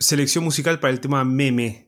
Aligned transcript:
selección 0.00 0.42
musical 0.42 0.80
para 0.80 0.92
el 0.92 1.00
tema 1.00 1.24
memes. 1.24 1.86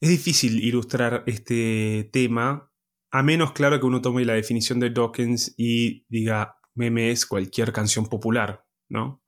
Es 0.00 0.08
difícil 0.08 0.64
ilustrar 0.64 1.22
este 1.26 2.10
tema, 2.12 2.72
a 3.12 3.22
menos 3.22 3.52
claro 3.52 3.78
que 3.78 3.86
uno 3.86 4.00
tome 4.00 4.24
la 4.24 4.32
definición 4.32 4.80
de 4.80 4.90
Dawkins 4.90 5.54
y 5.56 6.04
diga 6.08 6.56
meme 6.74 7.10
es 7.10 7.26
cualquier 7.26 7.72
canción 7.72 8.06
popular, 8.06 8.64
¿no? 8.88 9.22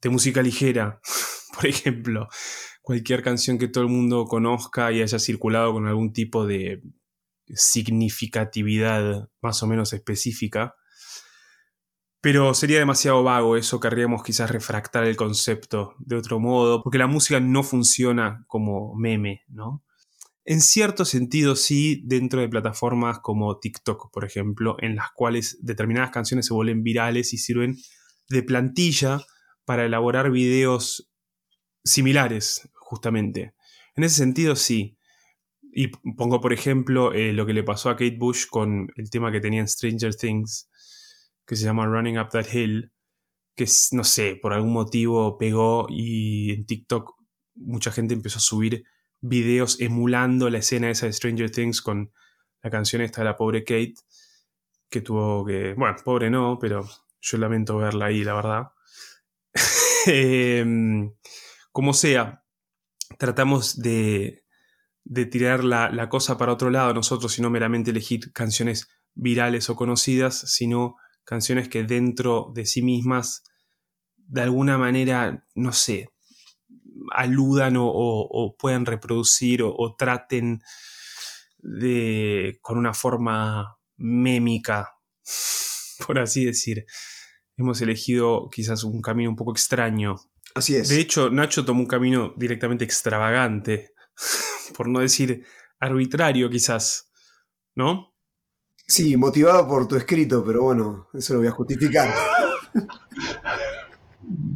De 0.00 0.08
música 0.08 0.40
ligera, 0.40 1.00
por 1.54 1.66
ejemplo. 1.66 2.28
Cualquier 2.80 3.22
canción 3.22 3.58
que 3.58 3.68
todo 3.68 3.84
el 3.84 3.90
mundo 3.90 4.24
conozca 4.24 4.92
y 4.92 5.02
haya 5.02 5.18
circulado 5.18 5.72
con 5.72 5.86
algún 5.86 6.12
tipo 6.12 6.46
de 6.46 6.80
significatividad 7.48 9.28
más 9.42 9.62
o 9.62 9.66
menos 9.66 9.92
específica. 9.92 10.76
Pero 12.20 12.52
sería 12.54 12.78
demasiado 12.78 13.22
vago 13.22 13.56
eso, 13.56 13.78
querríamos 13.78 14.22
quizás 14.22 14.50
refractar 14.50 15.04
el 15.04 15.16
concepto 15.16 15.94
de 15.98 16.16
otro 16.16 16.40
modo, 16.40 16.82
porque 16.82 16.98
la 16.98 17.06
música 17.06 17.38
no 17.38 17.62
funciona 17.62 18.44
como 18.48 18.94
meme, 18.96 19.42
¿no? 19.48 19.84
En 20.44 20.62
cierto 20.62 21.04
sentido 21.04 21.56
sí, 21.56 22.02
dentro 22.06 22.40
de 22.40 22.48
plataformas 22.48 23.18
como 23.20 23.58
TikTok, 23.58 24.10
por 24.10 24.24
ejemplo, 24.24 24.76
en 24.80 24.96
las 24.96 25.10
cuales 25.14 25.58
determinadas 25.60 26.10
canciones 26.10 26.46
se 26.46 26.54
vuelven 26.54 26.82
virales 26.82 27.34
y 27.34 27.38
sirven 27.38 27.76
de 28.30 28.42
plantilla 28.42 29.20
para 29.66 29.84
elaborar 29.84 30.30
videos 30.30 31.10
similares, 31.84 32.68
justamente. 32.72 33.52
En 33.94 34.04
ese 34.04 34.16
sentido 34.16 34.56
sí. 34.56 34.96
Y 35.70 35.88
pongo, 35.88 36.40
por 36.40 36.54
ejemplo, 36.54 37.12
eh, 37.12 37.34
lo 37.34 37.44
que 37.44 37.52
le 37.52 37.62
pasó 37.62 37.90
a 37.90 37.96
Kate 37.96 38.16
Bush 38.18 38.46
con 38.48 38.88
el 38.96 39.10
tema 39.10 39.30
que 39.30 39.40
tenía 39.40 39.60
en 39.60 39.68
Stranger 39.68 40.14
Things, 40.14 40.70
que 41.48 41.56
se 41.56 41.64
llama 41.64 41.86
Running 41.86 42.18
Up 42.18 42.28
That 42.28 42.52
Hill, 42.52 42.92
que 43.56 43.66
no 43.92 44.04
sé, 44.04 44.38
por 44.40 44.52
algún 44.52 44.74
motivo 44.74 45.38
pegó 45.38 45.86
y 45.88 46.52
en 46.52 46.66
TikTok 46.66 47.14
mucha 47.54 47.90
gente 47.90 48.12
empezó 48.12 48.36
a 48.36 48.42
subir 48.42 48.84
videos 49.22 49.80
emulando 49.80 50.50
la 50.50 50.58
escena 50.58 50.90
esa 50.90 51.06
de 51.06 51.14
Stranger 51.14 51.50
Things 51.50 51.80
con 51.80 52.12
la 52.62 52.70
canción 52.70 53.00
esta 53.00 53.22
de 53.22 53.24
la 53.24 53.36
pobre 53.36 53.64
Kate, 53.64 53.94
que 54.90 55.00
tuvo 55.00 55.46
que, 55.46 55.72
bueno, 55.72 55.96
pobre 56.04 56.28
no, 56.28 56.58
pero 56.60 56.86
yo 57.22 57.38
lamento 57.38 57.78
verla 57.78 58.06
ahí, 58.06 58.22
la 58.22 58.34
verdad. 58.34 58.68
Em, 60.06 61.12
como 61.72 61.92
sea, 61.92 62.44
tratamos 63.18 63.80
de, 63.80 64.44
de 65.04 65.26
tirar 65.26 65.64
la, 65.64 65.90
la, 65.90 66.08
cosa 66.08 66.38
para 66.38 66.52
otro 66.52 66.70
lado 66.70 66.94
nosotros 66.94 67.38
y 67.38 67.42
no 67.42 67.50
meramente 67.50 67.90
elegir 67.90 68.32
canciones 68.32 68.88
virales 69.14 69.68
o 69.68 69.76
conocidas, 69.76 70.38
sino 70.52 70.96
canciones 71.28 71.68
que 71.68 71.84
dentro 71.84 72.50
de 72.54 72.64
sí 72.64 72.80
mismas, 72.80 73.42
de 74.16 74.40
alguna 74.40 74.78
manera, 74.78 75.46
no 75.54 75.74
sé, 75.74 76.08
aludan 77.12 77.74
o, 77.76 78.56
puedan 78.58 78.86
reproducir 78.86 79.60
o, 79.62 79.94
traten 79.98 80.62
de, 81.58 82.58
con 82.62 82.78
una 82.78 82.94
forma 82.94 83.76
mémica, 83.98 84.94
por 86.06 86.18
así 86.18 86.46
decir. 86.46 86.86
Hemos 87.58 87.82
elegido 87.82 88.48
quizás 88.50 88.84
un 88.84 89.02
camino 89.02 89.28
un 89.28 89.36
poco 89.36 89.50
extraño. 89.52 90.14
Así 90.54 90.76
es. 90.76 90.88
De 90.88 91.00
hecho, 91.00 91.28
Nacho 91.28 91.64
tomó 91.64 91.80
un 91.80 91.88
camino 91.88 92.32
directamente 92.38 92.84
extravagante, 92.84 93.90
por 94.76 94.88
no 94.88 95.00
decir 95.00 95.44
arbitrario 95.78 96.48
quizás, 96.48 97.10
¿no? 97.74 98.14
Sí, 98.88 99.18
motivado 99.18 99.68
por 99.68 99.86
tu 99.86 99.96
escrito, 99.96 100.42
pero 100.42 100.62
bueno, 100.62 101.08
eso 101.12 101.34
lo 101.34 101.40
voy 101.40 101.48
a 101.48 101.52
justificar. 101.52 102.08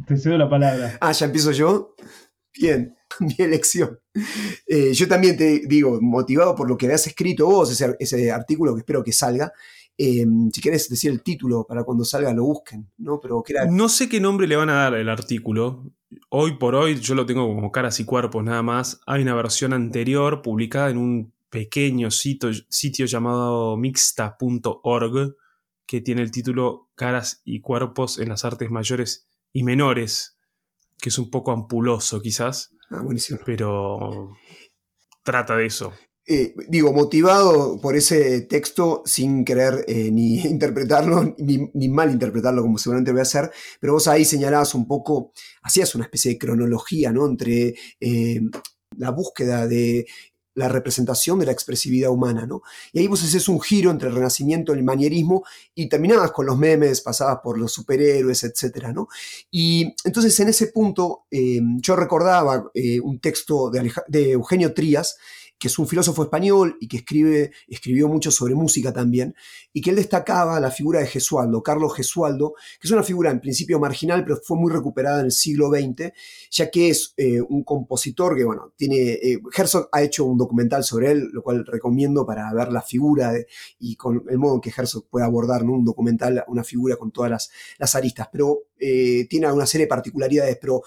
Te 0.07 0.17
cedo 0.17 0.39
la 0.39 0.49
palabra. 0.49 0.97
Ah, 0.99 1.11
ya 1.11 1.27
empiezo 1.27 1.51
yo. 1.51 1.95
Bien, 2.51 2.95
mi 3.19 3.35
elección. 3.37 3.99
Eh, 4.65 4.91
yo 4.93 5.07
también 5.07 5.37
te 5.37 5.61
digo, 5.67 5.99
motivado 6.01 6.55
por 6.55 6.67
lo 6.67 6.75
que 6.75 6.87
habías 6.87 7.05
escrito 7.05 7.45
vos, 7.45 7.79
ese, 7.99 8.31
artículo 8.31 8.73
que 8.73 8.79
espero 8.79 9.03
que 9.03 9.11
salga. 9.11 9.53
Eh, 9.95 10.25
si 10.51 10.61
querés 10.61 10.89
decir 10.89 11.11
el 11.11 11.21
título 11.21 11.67
para 11.67 11.83
cuando 11.83 12.03
salga 12.03 12.33
lo 12.33 12.43
busquen, 12.45 12.89
¿no? 12.97 13.19
Pero 13.21 13.43
No 13.69 13.87
sé 13.87 14.09
qué 14.09 14.19
nombre 14.19 14.47
le 14.47 14.55
van 14.55 14.71
a 14.71 14.75
dar 14.75 14.95
al 14.95 15.09
artículo. 15.09 15.91
Hoy 16.29 16.57
por 16.57 16.73
hoy 16.73 16.99
yo 16.99 17.13
lo 17.13 17.27
tengo 17.27 17.45
como 17.47 17.71
caras 17.71 17.99
y 17.99 18.05
cuerpos 18.05 18.43
nada 18.43 18.63
más. 18.63 18.99
Hay 19.05 19.21
una 19.21 19.35
versión 19.35 19.73
anterior 19.73 20.41
publicada 20.41 20.89
en 20.89 20.97
un 20.97 21.33
pequeño 21.53 22.09
sitio, 22.09 22.49
sitio 22.67 23.05
llamado 23.05 23.77
mixta.org 23.77 25.35
que 25.85 26.01
tiene 26.01 26.23
el 26.23 26.31
título 26.31 26.89
Caras 26.95 27.43
y 27.45 27.61
cuerpos 27.61 28.17
en 28.17 28.29
las 28.29 28.43
artes 28.43 28.71
mayores 28.71 29.27
y 29.51 29.61
menores, 29.61 30.35
que 30.97 31.09
es 31.09 31.19
un 31.19 31.29
poco 31.29 31.51
ampuloso 31.51 32.19
quizás, 32.21 32.71
ah, 32.89 33.03
buenísimo. 33.03 33.39
pero 33.45 34.31
trata 35.23 35.55
de 35.55 35.67
eso. 35.67 35.93
Eh, 36.25 36.55
digo, 36.69 36.91
motivado 36.91 37.79
por 37.79 37.95
ese 37.95 38.41
texto 38.41 39.03
sin 39.05 39.45
querer 39.45 39.85
eh, 39.87 40.09
ni 40.09 40.39
interpretarlo, 40.47 41.35
ni, 41.37 41.69
ni, 41.75 41.87
mal 41.87 42.09
interpretarlo 42.09 42.63
como 42.63 42.79
seguramente 42.79 43.11
voy 43.11 43.19
a 43.19 43.23
hacer, 43.23 43.51
pero 43.79 43.93
vos 43.93 44.07
ahí 44.07 44.25
señalabas 44.25 44.73
un 44.73 44.87
poco, 44.87 45.33
hacías 45.61 45.93
una 45.93 46.05
especie 46.05 46.31
de 46.31 46.39
cronología, 46.39 47.11
¿no? 47.11 47.27
Entre 47.27 47.75
eh, 47.99 48.41
la 48.97 49.11
búsqueda 49.11 49.67
de 49.67 50.07
la 50.55 50.69
representación 50.69 51.39
de 51.39 51.45
la 51.47 51.51
expresividad 51.51 52.11
humana, 52.11 52.45
¿no? 52.45 52.61
Y 52.91 52.99
ahí 52.99 53.07
vos 53.07 53.23
haces 53.23 53.47
un 53.47 53.59
giro 53.59 53.91
entre 53.91 54.09
el 54.09 54.15
renacimiento 54.15 54.73
el 54.73 54.83
manierismo 54.83 55.43
y 55.75 55.89
terminabas 55.89 56.31
con 56.31 56.45
los 56.45 56.57
memes, 56.57 57.01
pasabas 57.01 57.39
por 57.43 57.57
los 57.57 57.71
superhéroes, 57.71 58.43
etcétera, 58.43 58.93
¿no? 58.93 59.07
Y 59.51 59.95
entonces 60.03 60.39
en 60.39 60.49
ese 60.49 60.67
punto 60.67 61.25
eh, 61.31 61.59
yo 61.77 61.95
recordaba 61.95 62.69
eh, 62.73 62.99
un 62.99 63.19
texto 63.19 63.69
de, 63.69 63.91
de 64.07 64.31
Eugenio 64.31 64.73
Trías, 64.73 65.17
que 65.63 65.69
es 65.69 65.79
un 65.79 65.87
filósofo 65.87 66.23
español 66.23 66.75
y 66.81 66.89
que 66.89 66.97
escribe, 66.97 67.53
escribió 67.69 68.09
mucho 68.09 68.31
sobre 68.31 68.53
música 68.53 68.91
también, 68.91 69.33
y 69.71 69.79
que 69.79 69.91
él 69.91 69.95
destacaba 69.95 70.59
la 70.59 70.69
figura 70.69 70.99
de 70.99 71.07
Gesualdo, 71.07 71.63
Carlos 71.63 71.95
Gesualdo, 71.95 72.53
que 72.81 72.85
es 72.89 72.91
una 72.91 73.01
figura 73.01 73.31
en 73.31 73.39
principio 73.39 73.79
marginal, 73.79 74.25
pero 74.25 74.41
fue 74.43 74.57
muy 74.57 74.69
recuperada 74.69 75.21
en 75.21 75.27
el 75.27 75.31
siglo 75.31 75.69
XX, 75.69 76.11
ya 76.51 76.69
que 76.69 76.89
es 76.89 77.13
eh, 77.15 77.39
un 77.39 77.63
compositor 77.63 78.35
que, 78.35 78.43
bueno, 78.43 78.73
tiene, 78.75 79.13
eh, 79.13 79.39
Herzog 79.55 79.87
ha 79.93 80.01
hecho 80.03 80.25
un 80.25 80.37
documental 80.37 80.83
sobre 80.83 81.11
él, 81.11 81.29
lo 81.31 81.41
cual 81.41 81.65
recomiendo 81.65 82.25
para 82.25 82.53
ver 82.53 82.69
la 82.69 82.81
figura 82.81 83.31
y 83.79 83.95
con 83.95 84.21
el 84.29 84.37
modo 84.37 84.55
en 84.55 84.59
que 84.59 84.73
Herzog 84.77 85.07
puede 85.07 85.23
abordar 85.23 85.63
un 85.63 85.85
documental, 85.85 86.43
una 86.47 86.65
figura 86.65 86.97
con 86.97 87.13
todas 87.13 87.31
las, 87.31 87.49
las 87.77 87.95
aristas, 87.95 88.27
pero 88.29 88.63
eh, 88.77 89.27
tiene 89.29 89.49
una 89.49 89.65
serie 89.65 89.85
de 89.85 89.89
particularidades, 89.89 90.57
pero 90.59 90.81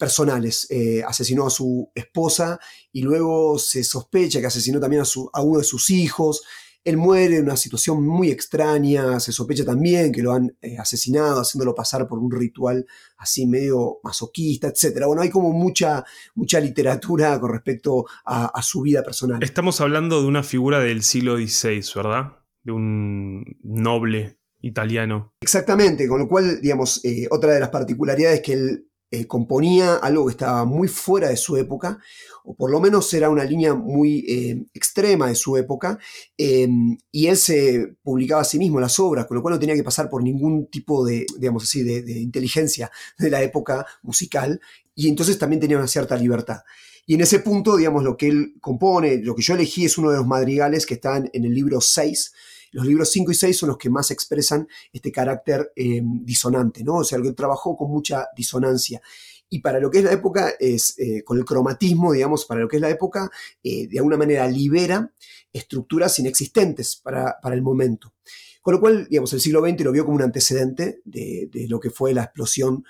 personales. 0.00 0.66
Eh, 0.70 1.04
asesinó 1.06 1.46
a 1.46 1.50
su 1.50 1.92
esposa 1.94 2.58
y 2.90 3.02
luego 3.02 3.58
se 3.58 3.84
sospecha 3.84 4.40
que 4.40 4.46
asesinó 4.46 4.80
también 4.80 5.02
a, 5.02 5.04
su, 5.04 5.30
a 5.32 5.42
uno 5.42 5.58
de 5.58 5.64
sus 5.64 5.90
hijos. 5.90 6.42
Él 6.82 6.96
muere 6.96 7.36
en 7.36 7.44
una 7.44 7.58
situación 7.58 8.04
muy 8.04 8.30
extraña, 8.30 9.20
se 9.20 9.32
sospecha 9.32 9.66
también 9.66 10.10
que 10.10 10.22
lo 10.22 10.32
han 10.32 10.56
eh, 10.62 10.78
asesinado, 10.78 11.42
haciéndolo 11.42 11.74
pasar 11.74 12.08
por 12.08 12.18
un 12.18 12.30
ritual 12.30 12.86
así 13.18 13.46
medio 13.46 13.98
masoquista, 14.02 14.68
etc. 14.68 15.04
Bueno, 15.06 15.20
hay 15.20 15.28
como 15.28 15.52
mucha, 15.52 16.02
mucha 16.34 16.58
literatura 16.58 17.38
con 17.38 17.52
respecto 17.52 18.06
a, 18.24 18.62
su 18.62 18.80
vida 18.80 19.02
personal. 19.02 19.42
Estamos 19.42 19.80
hablando 19.82 20.22
de 20.22 20.28
una 20.28 20.42
figura 20.42 20.80
del 20.80 21.02
siglo 21.02 21.36
XVI, 21.36 21.82
¿verdad? 21.94 22.38
De 22.62 22.72
un 22.72 23.44
noble 23.62 24.38
italiano. 24.62 25.34
Exactamente, 25.42 26.08
con 26.08 26.20
lo 26.20 26.28
cual, 26.28 26.60
digamos, 26.62 27.04
eh, 27.04 27.26
otra 27.30 27.52
de 27.52 27.60
las 27.60 27.70
particularidades 27.70 28.40
que 28.40 28.52
él 28.54 28.89
eh, 29.12 29.26
componía 29.26 29.96
algo 29.96 30.26
que 30.26 30.32
estaba 30.32 30.64
muy 30.64 30.86
fuera 30.86 31.30
de 31.30 31.36
su 31.36 31.56
época, 31.56 31.98
o 32.44 32.54
por 32.54 32.70
lo 32.70 32.80
menos 32.80 33.12
era 33.12 33.28
una 33.28 33.44
línea 33.44 33.74
muy 33.74 34.24
eh, 34.28 34.64
extrema 34.72 35.26
de 35.26 35.34
su 35.34 35.56
época, 35.56 35.98
em, 36.38 36.96
y 37.10 37.26
él 37.26 37.36
se 37.36 37.96
publicaba 38.04 38.42
a 38.42 38.44
sí 38.44 38.58
mismo 38.58 38.78
las 38.78 39.00
obras, 39.00 39.26
con 39.26 39.36
lo 39.36 39.42
cual 39.42 39.54
no 39.54 39.60
tenía 39.60 39.74
que 39.74 39.82
pasar 39.82 40.08
por 40.08 40.22
ningún 40.22 40.66
tipo 40.68 41.04
de, 41.04 41.26
digamos 41.38 41.64
así, 41.64 41.82
de, 41.82 42.20
inteligencia 42.20 42.90
de 43.18 43.30
la 43.30 43.42
época 43.42 43.84
musical, 44.02 44.60
y 44.94 45.08
entonces 45.08 45.38
también 45.38 45.60
tenía 45.60 45.78
una 45.78 45.88
cierta 45.88 46.16
libertad. 46.16 46.60
Y 47.04 47.14
en 47.14 47.22
ese 47.22 47.40
punto, 47.40 47.76
digamos, 47.76 48.04
lo 48.04 48.16
que 48.16 48.28
él 48.28 48.54
compone, 48.60 49.18
lo 49.18 49.34
que 49.34 49.42
yo 49.42 49.54
elegí 49.54 49.84
es 49.86 49.98
uno 49.98 50.10
de 50.10 50.18
los 50.18 50.26
madrigales 50.26 50.86
que 50.86 50.94
están 50.94 51.28
en 51.32 51.44
el 51.44 51.52
libro 51.52 51.80
6, 51.80 52.32
los 52.72 52.86
libros 52.86 53.10
5 53.10 53.32
y 53.32 53.34
6 53.34 53.56
son 53.56 53.68
los 53.70 53.78
que 53.78 53.90
más 53.90 54.10
expresan 54.10 54.68
este 54.92 55.10
carácter 55.10 55.72
eh, 55.74 56.00
disonante, 56.02 56.84
¿no? 56.84 56.96
O 56.96 57.04
sea, 57.04 57.20
que 57.20 57.32
trabajó 57.32 57.76
con 57.76 57.90
mucha 57.90 58.28
disonancia. 58.36 59.00
Y 59.48 59.60
para 59.60 59.80
lo 59.80 59.90
que 59.90 59.98
es 59.98 60.04
la 60.04 60.12
época, 60.12 60.52
es, 60.60 60.96
eh, 60.98 61.24
con 61.24 61.36
el 61.38 61.44
cromatismo, 61.44 62.12
digamos, 62.12 62.44
para 62.44 62.60
lo 62.60 62.68
que 62.68 62.76
es 62.76 62.82
la 62.82 62.90
época, 62.90 63.30
eh, 63.62 63.88
de 63.88 63.98
alguna 63.98 64.16
manera 64.16 64.46
libera 64.46 65.12
estructuras 65.52 66.16
inexistentes 66.20 66.96
para, 66.96 67.36
el 67.52 67.62
momento. 67.62 68.14
Con 68.62 68.74
lo 68.74 68.80
cual, 68.80 69.08
digamos, 69.10 69.32
el 69.32 69.40
siglo 69.40 69.60
XX 69.60 69.80
lo 69.82 69.92
vio 69.92 70.04
como 70.04 70.16
un 70.16 70.22
antecedente 70.22 71.00
de, 71.04 71.48
de 71.50 71.66
lo 71.66 71.80
que 71.80 71.90
fue 71.90 72.14
la 72.14 72.24
explosión 72.24 72.84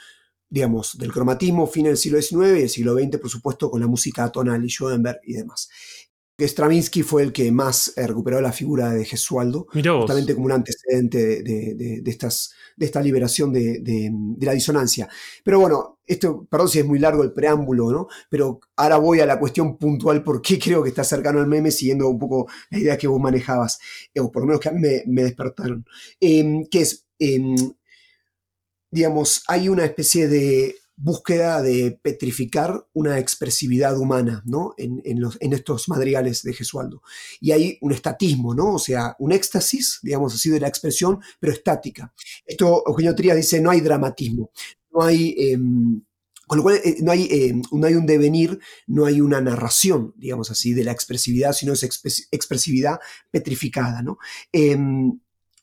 digamos, 0.53 0.99
del 0.99 1.13
cromatismo 1.13 1.69
fin 1.69 1.85
del 1.85 1.97
siglo 1.97 2.21
XIX 2.21 2.59
y 2.59 2.63
el 2.63 2.69
siglo 2.69 2.95
XX, 2.95 3.19
por 3.19 3.31
supuesto, 3.31 3.71
con 3.71 3.81
la 3.81 3.87
música 3.87 4.31
tonal 4.33 4.65
y 4.65 4.69
Schoenberg 4.69 5.21
y 5.23 5.35
demás. 5.35 5.69
Que 6.41 6.49
Stravinsky 6.49 7.03
fue 7.03 7.23
el 7.23 7.33
que 7.35 7.53
más 7.53 7.93
eh, 7.99 8.07
recuperó 8.07 8.41
la 8.41 8.51
figura 8.51 8.95
de 8.95 9.05
Gesualdo, 9.05 9.67
justamente 9.71 10.35
como 10.35 10.47
un 10.47 10.53
antecedente 10.53 11.43
de, 11.43 12.03
estas, 12.07 12.55
de 12.79 12.87
esta 12.87 13.03
liberación 13.03 13.53
de, 13.53 14.11
la 14.41 14.53
disonancia. 14.53 15.07
Pero 15.45 15.61
bueno, 15.61 15.99
esto, 16.07 16.47
perdón 16.51 16.71
si 16.71 16.79
es 16.79 16.87
muy 16.87 16.99
largo 16.99 17.23
el 17.23 17.35
preámbulo, 17.35 17.93
¿no? 17.93 18.09
Pero 18.31 18.59
ahora 18.77 18.97
voy 18.97 19.21
a 19.21 19.27
la 19.27 19.39
cuestión 19.39 19.77
puntual, 19.77 20.25
por 20.25 20.41
qué 20.41 20.59
creo 20.65 20.83
que 20.83 20.89
está 20.89 21.05
cercano 21.05 21.41
al 21.41 21.47
meme, 21.47 21.71
siguiendo 21.71 22.09
un 22.09 22.19
poco 22.19 22.49
la 22.71 22.79
idea 22.79 22.97
que 22.97 23.07
vos 23.07 23.21
manejabas, 23.21 23.79
eh, 24.15 24.21
o 24.21 24.33
por 24.33 24.43
lo 24.43 24.47
menos 24.47 24.61
que 24.61 24.71
a 24.71 24.73
mí 24.73 24.81
me, 24.81 25.23
despertaron. 25.23 25.85
Em, 26.21 26.65
que 26.71 26.81
es, 26.81 27.07
em, 27.19 27.55
digamos, 28.91 29.45
hay 29.47 29.69
una 29.69 29.85
especie 29.85 30.27
de 30.27 30.75
búsqueda 31.03 31.63
de 31.63 31.99
petrificar 32.03 32.87
una 32.93 33.19
expresividad 33.19 33.99
humana 33.99 34.43
¿no? 34.45 34.75
en, 34.77 35.03
estos 35.53 35.89
madrigales 35.89 36.43
de 36.43 36.53
Gesualdo. 36.53 37.03
Y 37.41 37.53
hay 37.53 37.79
un 37.81 37.93
estatismo, 37.93 38.55
¿no? 38.55 38.75
o 38.75 38.79
sea, 38.79 39.17
un 39.19 39.33
éxtasis, 39.33 39.99
digamos 40.03 40.35
así, 40.35 40.51
de 40.51 40.61
la 40.61 40.69
expresión, 40.69 41.21
pero 41.39 41.53
estática. 41.53 42.13
Esto, 42.45 42.85
Eugenio 42.87 43.15
Trías 43.15 43.37
dice, 43.37 43.61
no 43.61 43.71
hay 43.71 43.81
dramatismo, 43.81 44.51
no 44.93 45.03
hay... 45.03 45.35
Em, 45.39 46.03
con 46.47 46.57
lo 46.57 46.65
cual 46.65 46.81
eh, 46.85 46.97
no, 47.01 47.13
hay, 47.13 47.29
em, 47.31 47.63
no 47.71 47.87
hay 47.87 47.95
un 47.95 48.07
devenir, 48.07 48.59
no 48.89 49.07
hay 49.07 49.21
una 49.21 49.41
narración, 49.41 50.13
digamos 50.17 50.51
así, 50.51 50.75
de 50.75 50.83
la 50.83 50.91
expresividad, 50.91 51.53
sino 51.53 51.73
es 51.73 51.85
expresividad 52.33 52.99
petrificada. 53.31 54.03
¿no? 54.03 54.19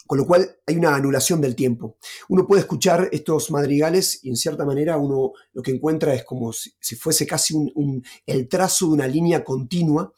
Con 0.07 0.18
lo 0.18 0.25
cual 0.25 0.57
hay 0.65 0.77
una 0.77 0.95
anulación 0.95 1.42
del 1.42 1.56
tiempo. 1.56 1.98
Uno 2.30 2.48
puede 2.48 2.62
escuchar 2.62 3.09
estos 3.12 3.51
madrigales 3.51 4.21
y 4.24 4.30
en 4.30 4.38
cierta 4.38 4.65
manera 4.65 4.98
uno 4.98 5.33
lo 5.54 5.62
que 5.62 5.71
encuentra 5.71 6.13
es 6.13 6.24
como 6.24 6.54
si, 6.54 6.95
fuese 6.95 7.27
casi 7.27 7.54
un, 7.54 8.04
el 8.25 8.48
trazo 8.48 8.88
de 8.88 8.94
una 8.94 9.07
línea 9.07 9.44
continua 9.44 10.13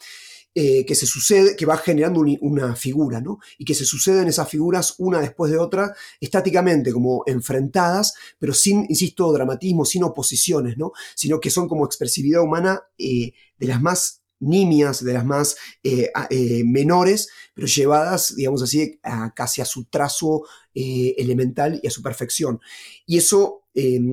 eh, 0.56 0.84
que 0.84 0.96
se 0.96 1.06
sucede, 1.06 1.56
que 1.56 1.68
va 1.68 1.78
generando 1.78 2.22
una 2.42 2.76
figura, 2.76 3.22
¿no? 3.22 3.40
Y 3.60 3.66
que 3.66 3.76
se 3.76 3.86
suceden 3.86 4.28
esas 4.28 4.50
figuras 4.50 4.96
una 4.98 5.22
después 5.22 5.52
de 5.52 5.60
otra, 5.60 5.96
estáticamente, 6.20 6.92
como 6.92 7.24
enfrentadas, 7.28 8.16
pero 8.40 8.54
sin, 8.54 8.86
insisto, 8.90 9.32
dramatismo, 9.32 9.86
sin 9.86 10.04
oposiciones, 10.04 10.76
¿no? 10.76 10.92
Sino 11.16 11.40
que 11.40 11.52
son 11.52 11.68
como 11.68 11.86
expresividad 11.86 12.42
humana 12.42 12.82
eh, 12.98 13.32
de 13.58 13.68
las 13.68 13.80
más 13.80 14.19
nimias, 14.40 15.04
de 15.04 15.14
las 15.14 15.26
más 15.26 15.58
eh, 15.84 16.12
eh, 16.30 16.64
menores, 16.66 17.30
pero 17.54 17.68
llevadas, 17.68 18.36
digamos 18.36 18.62
así, 18.64 19.00
casi 19.36 19.62
a 19.62 19.66
su 19.66 19.86
trazo 19.86 20.44
eh, 20.74 21.16
elemental 21.18 21.80
y 21.82 21.88
a 21.88 21.92
su 21.92 22.02
perfección. 22.02 22.60
Y 23.06 23.18
eso, 23.18 23.64
em, 23.74 24.12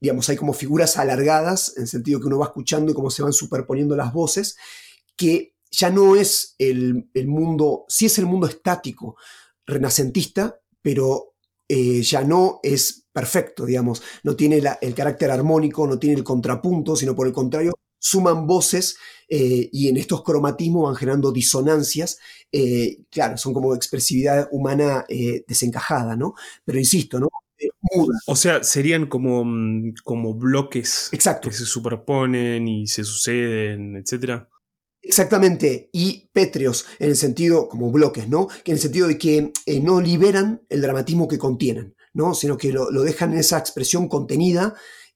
digamos, 0.00 0.28
hay 0.28 0.36
como 0.36 0.52
figuras 0.52 0.96
alargadas, 0.96 1.74
en 1.76 1.82
el 1.82 1.88
sentido 1.88 2.20
que 2.20 2.26
uno 2.26 2.38
va 2.38 2.46
escuchando 2.46 2.90
y 2.90 2.94
cómo 2.94 3.10
se 3.10 3.22
van 3.22 3.32
superponiendo 3.32 3.96
las 3.96 4.12
voces, 4.12 4.56
que 5.16 5.54
ya 5.70 5.90
no 5.90 6.16
es 6.16 6.54
el, 6.58 7.08
mundo, 7.26 7.84
sí 7.88 8.06
es 8.06 8.18
el 8.18 8.26
mundo 8.26 8.46
estático, 8.46 9.16
renacentista, 9.66 10.60
pero 10.80 11.34
ya 11.68 12.24
no 12.24 12.60
es 12.62 13.04
perfecto, 13.12 13.66
digamos, 13.66 14.02
no 14.22 14.34
tiene 14.34 14.62
el 14.80 14.94
carácter 14.94 15.30
armónico, 15.30 15.86
no 15.86 15.98
tiene 15.98 16.16
el 16.16 16.24
contrapunto, 16.24 16.96
sino 16.96 17.14
por 17.14 17.26
el 17.26 17.34
contrario, 17.34 17.74
suman 17.98 18.46
voces 18.46 18.96
eh, 19.28 19.68
y 19.72 19.88
en 19.88 19.96
estos 19.98 20.22
cromatismos 20.22 20.84
van 20.84 20.96
generando 20.96 21.32
disonancias. 21.32 22.18
Eh, 22.50 23.04
claro, 23.10 23.36
son 23.36 23.52
como 23.52 23.74
expresividad 23.74 24.48
humana 24.52 25.04
eh, 25.08 25.44
desencajada, 25.46 26.16
¿no? 26.16 26.34
Pero 26.64 26.78
insisto, 26.78 27.20
¿no? 27.20 27.28
Muda. 27.92 28.18
O 28.26 28.36
sea, 28.36 28.62
serían 28.62 29.06
como, 29.06 29.44
mm, 29.44 29.94
como 30.04 30.34
bloques 30.34 31.08
Exacto. 31.12 31.48
que 31.48 31.56
se 31.56 31.66
superponen 31.66 32.68
y 32.68 32.86
se 32.86 33.02
suceden, 33.02 33.96
etc. 33.96 34.44
Exactamente, 35.02 35.90
y 35.92 36.28
pétreos, 36.32 36.86
en 36.98 37.10
el 37.10 37.16
sentido, 37.16 37.68
como 37.68 37.90
bloques, 37.90 38.28
¿no? 38.28 38.48
Que 38.64 38.72
en 38.72 38.76
el 38.76 38.80
sentido 38.80 39.08
de 39.08 39.18
que 39.18 39.52
no 39.82 40.00
liberan 40.00 40.62
el 40.68 40.82
dramatismo 40.82 41.26
que 41.26 41.38
contienen, 41.38 41.96
¿no? 42.14 42.34
Sino 42.34 42.56
que 42.56 42.72
lo, 42.72 42.90
lo 42.90 43.02
dejan 43.02 43.32
en 43.32 43.38
esa 43.38 43.58
expresión 43.58 44.08
contenida, 44.08 44.74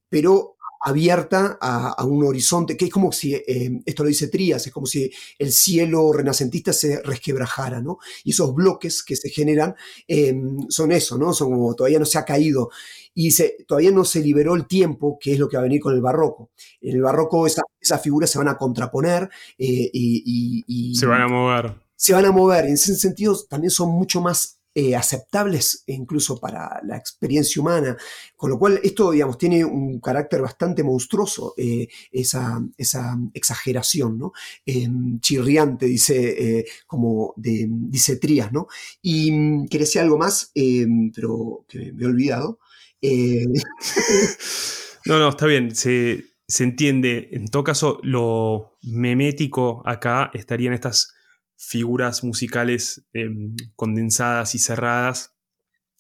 pero 0.08 0.56
abierta 0.82 1.58
a, 1.61 2.05
un 2.05 2.25
horizonte, 2.25 2.76
que 2.76 2.87
es 2.87 2.90
como 2.90 3.12
si, 3.12 3.34
eh, 3.34 3.81
esto 3.87 4.02
lo 4.02 4.08
dice 4.08 4.29
Trías, 4.29 4.67
es 4.67 4.73
como 4.73 4.87
si 4.87 5.11
el 5.38 5.52
cielo 5.52 6.12
renacentista 6.12 6.73
se 6.73 7.00
resquebrajara, 7.02 7.81
¿no? 7.81 7.99
Y 8.25 8.31
esos 8.31 8.52
bloques 8.52 9.05
que 9.05 9.14
se 9.14 9.31
generan 9.31 9.76
em, 10.08 10.69
son 10.69 10.90
eso, 10.90 11.17
¿no? 11.17 11.32
Son 11.32 11.50
como 11.50 11.75
todavía 11.75 12.00
no 12.00 12.05
se 12.05 12.19
ha 12.19 12.25
caído 12.25 12.70
y 13.14 13.31
se, 13.31 13.58
todavía 13.67 13.93
no 13.93 14.05
se 14.05 14.20
liberó 14.20 14.56
el 14.56 14.67
tiempo, 14.67 15.19
que 15.20 15.32
es 15.34 15.38
lo 15.38 15.49
que 15.49 15.56
va 15.56 15.62
a 15.62 15.64
venir 15.64 15.81
con 15.81 15.94
el 15.94 16.00
barroco. 16.00 16.50
En 16.81 16.96
el 16.96 17.02
barroco 17.02 17.46
esas 17.46 18.02
figuras 18.02 18.31
se 18.31 18.38
van 18.38 18.49
a 18.49 18.56
contraponer 18.56 19.29
eh, 19.58 19.90
y, 19.93 20.94
Se 20.96 21.06
van 21.06 21.23
a 21.23 21.29
mover. 21.29 21.75
Se 21.94 22.12
van 22.12 22.25
a 22.25 22.32
mover, 22.32 22.64
en 22.64 22.75
ese 22.75 22.96
sentido 22.96 23.38
también 23.49 23.70
son 23.70 23.90
mucho 23.90 24.20
más 24.20 24.58
eh, 24.75 24.97
aceptables 24.97 25.85
incluso 25.89 26.41
para 26.41 26.81
la 26.85 26.97
experiencia 26.97 27.61
humana, 27.61 27.95
con 28.35 28.49
lo 28.49 28.59
cual 28.59 28.81
esto, 28.83 29.11
digamos, 29.11 29.37
tiene 29.37 29.63
un 29.65 30.01
carácter 30.01 30.41
bastante 30.41 30.83
monstruoso, 30.83 31.53
eh, 31.59 31.89
esa, 32.11 32.59
esa, 32.79 33.19
exageración, 33.35 34.19
¿no? 34.19 34.33
Em, 34.65 35.21
chirriante, 35.21 35.85
dice, 35.85 36.59
eh, 36.59 36.65
como 36.87 37.35
de, 37.37 37.67
dice 37.69 38.17
Trías, 38.17 38.51
¿no? 38.51 38.67
Y 39.03 39.31
mm, 39.31 39.69
quería 39.69 39.85
decir 39.85 40.01
algo 40.01 40.17
más, 40.17 40.51
em, 40.55 41.13
pero 41.13 41.67
que 41.69 41.93
me 41.93 42.05
he 42.05 42.07
olvidado. 42.07 42.59
no, 45.07 45.19
no, 45.19 45.29
está 45.29 45.47
bien, 45.47 45.75
se, 45.75 46.25
se 46.49 46.65
entiende. 46.65 47.29
En 47.33 47.49
todo 47.49 47.65
caso, 47.65 47.99
lo 48.03 48.79
memético 48.83 49.83
acá 49.85 50.31
estarían 50.33 50.73
estas 50.73 51.13
figuras 51.62 52.25
musicales 52.25 53.05
em, 53.12 53.55
condensadas 53.76 54.55
y 54.55 54.59
cerradas 54.59 55.35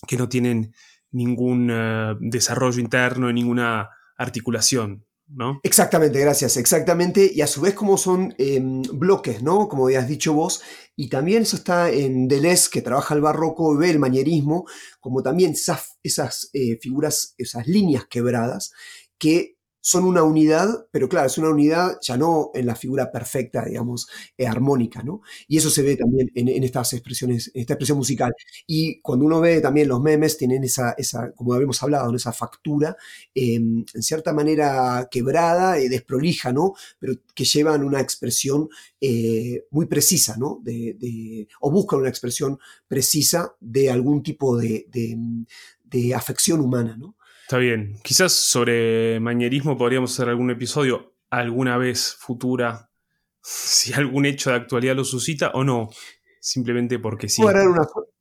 que 0.06 0.16
no 0.16 0.28
tienen 0.28 0.74
ningún 1.12 1.70
eh, 1.70 2.14
desarrollo 2.20 2.80
interno 2.80 3.30
y 3.30 3.34
ninguna 3.34 3.90
articulación. 4.16 5.06
¿No? 5.34 5.60
Exactamente, 5.62 6.20
gracias, 6.20 6.58
exactamente. 6.58 7.30
Y 7.32 7.40
a 7.40 7.46
su 7.46 7.62
vez 7.62 7.72
como 7.72 7.96
son 7.96 8.34
em, 8.36 8.82
bloques, 8.92 9.42
¿no? 9.42 9.66
Como 9.66 9.86
habías 9.86 10.06
dicho 10.06 10.34
vos. 10.34 10.62
Y 10.94 11.08
también 11.08 11.44
eso 11.44 11.56
está 11.56 11.90
en 11.90 12.28
Deleuze, 12.28 12.68
que 12.70 12.82
trabaja 12.82 13.14
el 13.14 13.22
barroco 13.22 13.72
y 13.72 13.78
ve 13.78 13.90
el 13.90 13.98
manierismo, 13.98 14.66
como 15.00 15.22
también 15.22 15.52
esas, 15.52 15.96
esas 16.02 16.50
eh, 16.52 16.76
figuras, 16.82 17.34
esas 17.38 17.66
líneas 17.66 18.04
quebradas, 18.10 18.72
que 19.16 19.56
son 19.84 20.04
una 20.04 20.22
unidad, 20.22 20.86
pero 20.92 21.08
claro, 21.08 21.26
es 21.26 21.36
una 21.38 21.50
unidad 21.50 21.98
ya 22.00 22.16
no 22.16 22.52
en 22.54 22.66
la 22.66 22.76
figura 22.76 23.10
perfecta, 23.10 23.64
digamos, 23.64 24.08
eh, 24.38 24.46
armónica, 24.46 25.02
¿no? 25.02 25.22
Y 25.48 25.58
eso 25.58 25.70
se 25.70 25.82
ve 25.82 25.96
también 25.96 26.30
en, 26.36 26.62
estas 26.62 26.92
expresiones, 26.92 27.50
en 27.52 27.62
esta 27.62 27.74
expresión 27.74 27.98
musical. 27.98 28.32
Y 28.66 29.00
cuando 29.00 29.26
uno 29.26 29.40
ve 29.40 29.60
también 29.60 29.88
los 29.88 30.00
memes, 30.00 30.38
tienen 30.38 30.62
esa, 30.62 30.92
esa 30.96 31.32
como 31.32 31.52
habíamos 31.52 31.82
hablado, 31.82 32.14
esa 32.14 32.32
factura, 32.32 32.96
em, 33.34 33.84
en 33.92 34.02
cierta 34.02 34.32
manera 34.32 35.08
quebrada, 35.10 35.80
y 35.80 35.88
desprolija, 35.88 36.52
¿no? 36.52 36.74
Pero 37.00 37.14
que 37.34 37.44
llevan 37.44 37.82
una 37.82 38.00
expresión 38.00 38.68
eh, 39.00 39.64
muy 39.70 39.86
precisa, 39.86 40.36
¿no? 40.38 40.60
De, 40.62 41.48
o 41.60 41.70
buscan 41.72 41.98
una 42.00 42.08
expresión 42.08 42.58
precisa 42.86 43.54
de 43.60 43.90
algún 43.90 44.22
tipo 44.22 44.56
de, 44.56 44.86
de 45.84 46.14
afección 46.14 46.60
humana, 46.60 46.96
¿no? 46.96 47.16
Está 47.52 47.60
bien. 47.60 47.98
Quizás 48.02 48.32
sobre 48.32 49.20
mañerismo 49.20 49.76
podríamos 49.76 50.14
hacer 50.14 50.30
algún 50.30 50.50
episodio 50.50 51.12
alguna 51.28 51.76
vez 51.76 52.16
futura, 52.18 52.90
si 53.42 53.92
algún 53.92 54.24
hecho 54.24 54.48
de 54.48 54.56
actualidad 54.56 54.96
lo 54.96 55.04
suscita 55.04 55.50
o 55.50 55.62
no. 55.62 55.90
Simplemente 56.40 56.98
porque 56.98 57.28
sí. 57.28 57.42
Agregar 57.42 57.68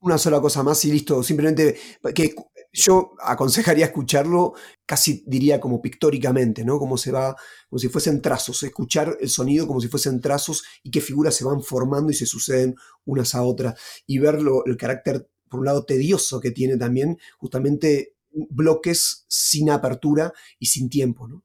una, 0.00 0.18
sola 0.18 0.38
cosa 0.38 0.62
más 0.62 0.84
y 0.84 0.92
listo. 0.92 1.22
Simplemente 1.22 1.78
que 2.14 2.34
yo 2.74 3.14
aconsejaría 3.22 3.86
escucharlo 3.86 4.52
casi 4.84 5.24
diría 5.26 5.58
como 5.58 5.80
pictóricamente, 5.80 6.62
¿no? 6.62 6.78
Como 6.78 6.98
se 6.98 7.10
va, 7.10 7.34
como 7.70 7.78
si 7.78 7.88
fuesen 7.88 8.20
trazos, 8.20 8.62
escuchar 8.62 9.16
el 9.18 9.30
sonido 9.30 9.66
como 9.66 9.80
si 9.80 9.88
fuesen 9.88 10.20
trazos 10.20 10.62
y 10.82 10.90
qué 10.90 11.00
figuras 11.00 11.34
se 11.34 11.46
van 11.46 11.62
formando 11.62 12.12
y 12.12 12.14
se 12.14 12.26
suceden 12.26 12.76
unas 13.06 13.34
a 13.34 13.42
otras 13.44 13.80
y 14.06 14.18
ver 14.18 14.40
el 14.66 14.76
carácter, 14.76 15.26
por 15.48 15.60
un 15.60 15.64
lado, 15.64 15.86
tedioso 15.86 16.38
que 16.38 16.50
tiene 16.50 16.76
también 16.76 17.18
justamente 17.38 18.12
bloques 18.32 19.24
sin 19.28 19.70
apertura 19.70 20.32
y 20.58 20.66
sin 20.66 20.88
tiempo. 20.88 21.28
¿no? 21.28 21.44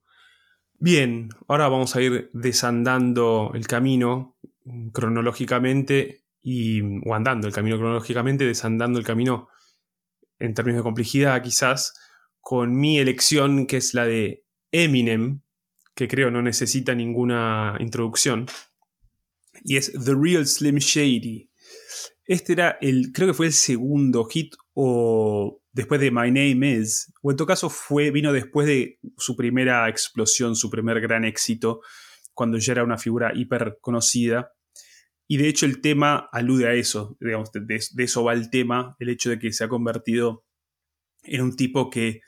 Bien, 0.80 1.30
ahora 1.48 1.70
vamos 1.70 1.96
a 1.96 2.02
ir 2.02 2.30
desandando 2.34 3.52
el 3.56 3.68
camino 3.68 4.38
cronológicamente 4.94 6.26
y, 6.42 6.82
o 7.08 7.16
andando 7.16 7.48
el 7.48 7.54
camino 7.54 7.78
cronológicamente, 7.78 8.46
desandando 8.46 9.00
el 9.00 9.06
camino 9.06 9.50
en 10.40 10.54
términos 10.54 10.80
de 10.80 10.84
complejidad 10.84 11.42
quizás, 11.42 11.94
con 12.40 12.80
mi 12.80 13.00
elección 13.00 13.66
que 13.66 13.78
es 13.78 13.94
la 13.94 14.06
de 14.06 14.46
Eminem, 14.72 15.42
que 15.96 16.08
creo 16.08 16.30
no 16.30 16.42
necesita 16.42 16.94
ninguna 16.94 17.76
introducción, 17.80 18.46
y 19.64 19.78
es 19.78 19.92
The 19.92 20.14
Real 20.14 20.46
Slim 20.46 20.78
Shady. 20.78 21.50
Este 22.26 22.54
era 22.54 22.78
el, 22.82 23.12
creo 23.14 23.30
que 23.30 23.34
fue 23.34 23.48
el 23.48 23.54
segundo 23.54 24.26
hit 24.26 24.54
o 24.74 25.62
después 25.78 26.02
de 26.02 26.10
My 26.10 26.32
Name 26.32 26.72
Is, 26.72 27.14
o 27.22 27.30
en 27.30 27.38
todo 27.38 27.46
caso 27.46 27.70
fue, 27.70 28.10
vino 28.10 28.34
después 28.34 28.66
de 28.66 29.00
su 29.16 29.36
primera 29.36 29.88
explosión, 29.88 30.56
su 30.56 30.72
primer 30.72 31.00
gran 31.00 31.24
éxito, 31.24 31.82
cuando 32.34 32.58
ya 32.58 32.74
era 32.74 32.84
una 32.84 32.98
figura 32.98 33.32
hiper 33.36 33.78
conocida. 33.80 34.54
Y 35.28 35.38
de 35.38 35.48
hecho 35.48 35.68
el 35.68 35.80
tema 35.80 36.30
alude 36.32 36.68
a 36.68 36.74
eso, 36.74 37.16
digamos, 37.20 37.52
de, 37.52 37.76
eso 37.76 38.24
va 38.24 38.34
el 38.34 38.50
tema, 38.50 38.96
el 38.98 39.10
hecho 39.10 39.30
de 39.30 39.38
que 39.38 39.54
se 39.54 39.66
ha 39.66 39.70
convertido 39.70 40.46
en 41.22 41.42
un 41.42 41.56
tipo 41.56 41.92
que 41.92 42.22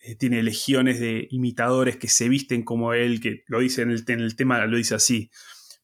eh, 0.00 0.16
tiene 0.16 0.42
legiones 0.42 1.00
de 1.00 1.26
imitadores 1.30 1.96
que 1.96 2.08
se 2.08 2.28
visten 2.28 2.64
como 2.64 2.92
él, 2.92 3.22
que 3.22 3.44
lo 3.46 3.60
dice 3.60 3.80
en 3.80 3.92
el, 3.92 4.04
en 4.08 4.20
el 4.20 4.36
tema, 4.36 4.66
lo 4.66 4.76
dice 4.76 4.94
así, 4.94 5.30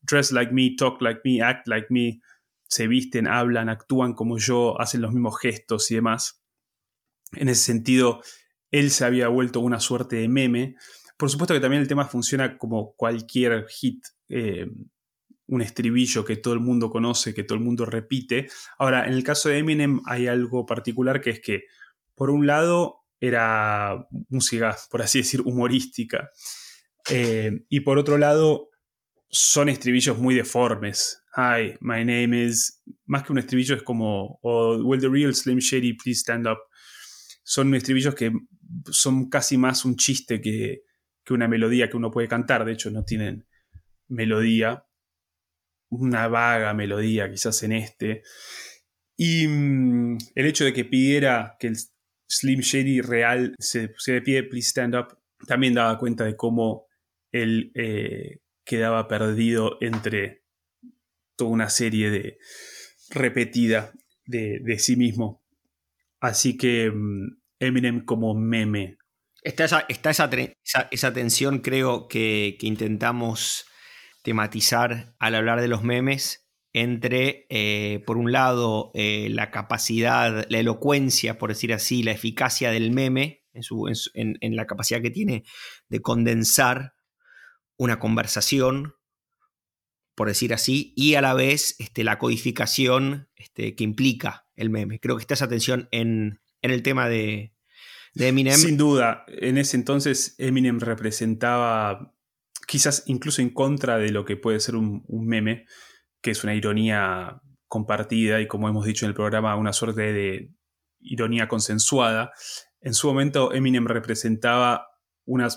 dress 0.02 0.32
like 0.32 0.52
me, 0.52 0.74
talk 0.76 1.00
like 1.00 1.22
me, 1.24 1.40
act 1.40 1.66
like 1.66 1.86
me, 1.88 2.20
se 2.68 2.88
visten, 2.88 3.26
hablan, 3.26 3.70
actúan 3.70 4.12
como 4.12 4.36
yo, 4.36 4.78
hacen 4.78 5.00
los 5.00 5.12
mismos 5.12 5.38
gestos 5.40 5.90
y 5.90 5.94
demás. 5.94 6.42
En 7.32 7.48
ese 7.48 7.62
sentido, 7.62 8.22
él 8.70 8.90
se 8.90 9.04
había 9.04 9.28
vuelto 9.28 9.60
una 9.60 9.80
suerte 9.80 10.16
de 10.16 10.28
meme. 10.28 10.76
Por 11.16 11.30
supuesto 11.30 11.54
que 11.54 11.60
también 11.60 11.82
el 11.82 11.88
tema 11.88 12.06
funciona 12.06 12.58
como 12.58 12.94
cualquier 12.94 13.66
hit 13.68 14.04
eh, 14.28 14.66
un 15.48 15.62
estribillo 15.62 16.24
que 16.24 16.36
todo 16.36 16.54
el 16.54 16.60
mundo 16.60 16.90
conoce, 16.90 17.34
que 17.34 17.44
todo 17.44 17.58
el 17.58 17.64
mundo 17.64 17.86
repite. 17.86 18.48
Ahora, 18.78 19.06
en 19.06 19.14
el 19.14 19.22
caso 19.22 19.48
de 19.48 19.58
Eminem 19.58 20.00
hay 20.06 20.26
algo 20.26 20.66
particular 20.66 21.20
que 21.20 21.30
es 21.30 21.40
que, 21.40 21.64
por 22.14 22.30
un 22.30 22.46
lado, 22.46 23.04
era 23.20 24.06
música, 24.28 24.76
por 24.90 25.02
así 25.02 25.18
decir, 25.18 25.40
humorística. 25.42 26.30
Eh, 27.10 27.64
y 27.68 27.80
por 27.80 27.98
otro 27.98 28.18
lado, 28.18 28.70
son 29.28 29.68
estribillos 29.68 30.18
muy 30.18 30.34
deformes. 30.34 31.22
Hi, 31.36 31.76
my 31.80 32.04
name 32.04 32.44
is. 32.44 32.82
Más 33.04 33.22
que 33.22 33.32
un 33.32 33.38
estribillo 33.38 33.76
es 33.76 33.82
como. 33.82 34.38
Oh, 34.42 34.76
will 34.82 35.00
the 35.00 35.08
real 35.08 35.34
Slim 35.34 35.58
Shady 35.58 35.92
please 35.92 36.20
stand 36.20 36.46
up? 36.46 36.58
Son 37.48 37.72
estribillos 37.76 38.16
que 38.16 38.32
son 38.90 39.30
casi 39.30 39.56
más 39.56 39.84
un 39.84 39.96
chiste 39.96 40.40
que, 40.40 40.82
que 41.24 41.32
una 41.32 41.46
melodía 41.46 41.88
que 41.88 41.96
uno 41.96 42.10
puede 42.10 42.26
cantar. 42.26 42.64
De 42.64 42.72
hecho, 42.72 42.90
no 42.90 43.04
tienen 43.04 43.46
melodía 44.08 44.84
una 45.90 46.26
vaga 46.26 46.74
melodía 46.74 47.30
quizás 47.30 47.62
en 47.62 47.72
este. 47.72 48.22
Y 49.16 49.46
mm, 49.46 50.18
el 50.34 50.46
hecho 50.46 50.64
de 50.64 50.72
que 50.72 50.84
pidiera 50.84 51.56
que 51.58 51.68
el 51.68 51.76
Slim 52.28 52.60
Shady 52.60 53.00
real 53.00 53.54
se 53.58 53.88
pusiera 53.88 54.20
de 54.20 54.24
pie, 54.24 54.42
please 54.42 54.70
stand 54.70 54.96
up, 54.96 55.16
también 55.46 55.74
daba 55.74 55.98
cuenta 55.98 56.24
de 56.24 56.36
cómo 56.36 56.86
él 57.30 57.70
eh, 57.74 58.40
quedaba 58.64 59.06
perdido 59.06 59.78
entre 59.80 60.42
toda 61.36 61.50
una 61.50 61.70
serie 61.70 62.10
de 62.10 62.38
repetida 63.10 63.92
de, 64.24 64.78
sí 64.78 64.96
mismo. 64.96 65.45
Así 66.20 66.56
que 66.56 66.90
mm, 66.90 67.38
Eminem 67.58 68.04
como 68.04 68.34
meme. 68.34 68.98
Está 69.42 69.64
esa, 69.64 69.86
está 69.88 70.10
esa, 70.10 70.28
esa, 70.90 71.12
tensión, 71.12 71.60
creo, 71.60 72.08
que, 72.08 72.56
que 72.58 72.66
intentamos 72.66 73.66
tematizar 74.22 75.14
al 75.18 75.34
hablar 75.36 75.60
de 75.60 75.68
los 75.68 75.84
memes 75.84 76.46
entre, 76.72 77.46
eh, 77.48 78.02
por 78.06 78.18
un 78.18 78.32
lado, 78.32 78.90
eh, 78.92 79.28
la 79.30 79.50
capacidad, 79.50 80.44
la 80.50 80.58
elocuencia, 80.58 81.38
por 81.38 81.48
decir 81.48 81.72
así, 81.72 82.02
la 82.02 82.10
eficacia 82.10 82.70
del 82.70 82.90
meme, 82.90 83.44
en, 84.14 84.56
la 84.56 84.66
capacidad 84.66 85.00
que 85.00 85.10
tiene 85.10 85.44
de 85.88 86.02
condensar 86.02 86.94
una 87.78 87.98
conversación, 87.98 88.94
por 90.14 90.28
decir 90.28 90.52
así, 90.52 90.92
y 90.96 91.14
a 91.14 91.22
la 91.22 91.32
vez 91.32 91.76
este, 91.78 92.04
la 92.04 92.18
codificación 92.18 93.30
este, 93.36 93.74
que 93.74 93.84
implica 93.84 94.45
el 94.56 94.70
meme. 94.70 94.98
Creo 95.00 95.16
que 95.16 95.20
está 95.22 95.34
esa 95.34 95.48
tensión 95.48 95.88
en, 95.92 96.40
el 96.62 96.82
tema 96.82 97.08
de, 97.08 97.52
Eminem. 98.14 98.54
Sin 98.54 98.76
duda, 98.76 99.24
en 99.28 99.58
ese 99.58 99.76
entonces 99.76 100.34
Eminem 100.38 100.80
representaba 100.80 102.14
quizás 102.66 103.04
incluso 103.06 103.42
en 103.42 103.50
contra 103.50 103.98
de 103.98 104.10
lo 104.10 104.24
que 104.24 104.36
puede 104.36 104.58
ser 104.58 104.74
un, 104.74 105.04
meme, 105.08 105.66
que 106.20 106.30
es 106.32 106.42
una 106.42 106.54
ironía 106.54 107.40
compartida 107.68 108.40
y 108.40 108.48
como 108.48 108.68
hemos 108.68 108.86
dicho 108.86 109.04
en 109.04 109.10
el 109.10 109.14
programa, 109.14 109.54
una 109.56 109.72
suerte 109.72 110.12
de 110.12 110.50
ironía 110.98 111.46
consensuada. 111.46 112.32
En 112.80 112.94
su 112.94 113.06
momento 113.06 113.52
Eminem 113.52 113.86
representaba 113.86 114.88
una 115.24 115.48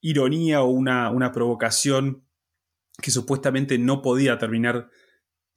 ironía 0.00 0.62
o 0.62 0.70
una, 0.70 1.10
una 1.10 1.30
provocación 1.30 2.26
que 3.00 3.10
supuestamente 3.10 3.78
no 3.78 4.02
podía 4.02 4.38
terminar 4.38 4.88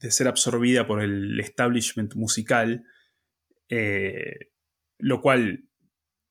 de 0.06 0.12
ser 0.12 0.28
absorbida 0.28 0.86
por 0.86 1.02
el 1.02 1.40
establishment 1.40 2.14
musical, 2.16 2.86
eh, 3.70 4.52
lo 5.00 5.20
cual 5.20 5.68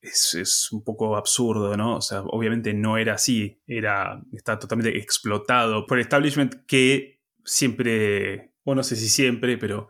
es, 0.01 0.71
un 0.71 0.85
poco 0.85 1.17
absurdo, 1.17 1.77
¿no? 1.77 1.97
O 1.97 2.01
sea, 2.01 2.23
obviamente 2.23 2.73
no 2.73 2.99
era 2.99 3.15
así, 3.15 3.61
era, 3.67 4.23
está 4.33 4.59
totalmente 4.59 4.97
explotado 4.97 5.87
por 5.87 5.99
el 5.99 6.03
establishment 6.03 6.67
que 6.67 7.21
siempre, 7.45 8.53
o 8.63 8.75
no 8.77 8.85
sé 8.85 8.95
si 8.95 9.09
siempre, 9.09 9.59
pero 9.59 9.89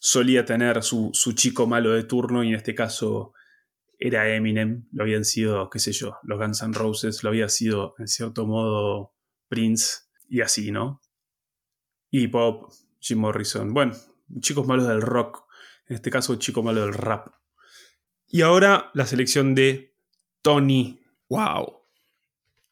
solía 0.00 0.44
tener 0.44 0.82
su, 0.82 1.12
chico 1.34 1.68
malo 1.68 1.92
de 1.92 2.02
turno 2.02 2.42
y 2.42 2.48
en 2.48 2.54
este 2.54 2.74
caso 2.74 3.32
era 3.96 4.34
Eminem, 4.34 4.88
lo 4.92 5.04
habían 5.04 5.24
sido, 5.24 5.70
qué 5.70 5.78
sé 5.78 5.92
yo, 5.92 6.16
los 6.24 6.38
Guns 6.38 6.62
N' 6.62 6.72
Roses, 6.72 7.22
lo 7.22 7.28
había 7.28 7.48
sido 7.48 7.94
en 7.98 8.08
cierto 8.08 8.46
modo 8.46 9.14
Prince 9.48 10.08
y 10.28 10.40
así, 10.40 10.72
¿no? 10.72 11.00
Y 12.10 12.26
Pop, 12.28 12.72
Jim 13.00 13.18
Morrison, 13.18 13.72
bueno, 13.72 13.92
chicos 14.40 14.66
malos 14.66 14.86
del 14.86 15.02
rock, 15.02 15.44
en 15.86 15.96
este 15.96 16.10
caso 16.10 16.36
chico 16.36 16.62
malo 16.62 16.82
del 16.82 16.94
rap. 16.94 17.34
Y 18.28 18.42
ahora 18.42 18.90
la 18.94 19.06
selección 19.06 19.54
de 19.54 19.96
Tony. 20.42 21.02
Wow. 21.28 21.80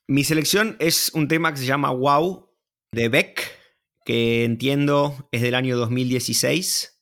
Mi 0.06 0.24
selección 0.24 0.76
es 0.78 1.10
un 1.14 1.28
tema 1.28 1.52
que 1.52 1.58
se 1.58 1.66
llama 1.66 1.90
Wow 1.90 2.48
de 2.92 3.08
Beck, 3.08 3.58
que 4.04 4.44
entiendo 4.44 5.28
es 5.32 5.42
del 5.42 5.54
año 5.54 5.76
2016. 5.76 7.00